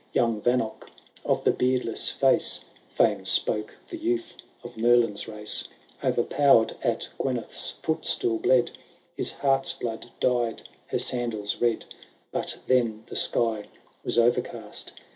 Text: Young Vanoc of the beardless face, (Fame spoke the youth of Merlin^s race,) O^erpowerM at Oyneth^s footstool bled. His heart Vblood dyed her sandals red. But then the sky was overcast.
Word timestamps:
Young 0.13 0.41
Vanoc 0.41 0.89
of 1.23 1.43
the 1.43 1.51
beardless 1.51 2.09
face, 2.09 2.61
(Fame 2.89 3.23
spoke 3.23 3.75
the 3.87 3.97
youth 3.99 4.35
of 4.63 4.73
Merlin^s 4.73 5.31
race,) 5.31 5.63
O^erpowerM 6.01 6.75
at 6.81 7.07
Oyneth^s 7.19 7.73
footstool 7.83 8.39
bled. 8.39 8.71
His 9.15 9.29
heart 9.31 9.75
Vblood 9.79 10.07
dyed 10.19 10.63
her 10.87 10.97
sandals 10.97 11.57
red. 11.61 11.85
But 12.31 12.57
then 12.65 13.03
the 13.09 13.15
sky 13.15 13.67
was 14.03 14.17
overcast. 14.17 14.93